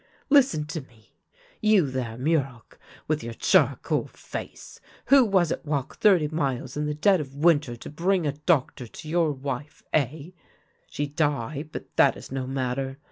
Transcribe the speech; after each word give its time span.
Listen 0.31 0.65
to 0.65 0.81
me 0.81 1.13
I 1.13 1.37
You, 1.61 1.91
there, 1.91 2.17
Muroc, 2.17 2.79
with 3.07 3.21
your 3.23 3.35
charcoal 3.35 4.07
face, 4.07 4.79
who 5.05 5.23
was 5.23 5.51
it 5.51 5.63
walk 5.63 5.97
thirty 5.97 6.27
miles 6.27 6.75
in 6.75 6.87
the 6.87 6.95
dead 6.95 7.21
of 7.21 7.35
winter 7.35 7.75
to 7.75 7.87
bring 7.91 8.25
a 8.25 8.31
doctor 8.31 8.87
to 8.87 9.07
your 9.07 9.31
wife, 9.31 9.83
eh? 9.93 10.31
She 10.87 11.05
die, 11.05 11.65
but 11.71 11.95
that 11.97 12.17
is 12.17 12.31
no 12.31 12.47
matter. 12.47 12.97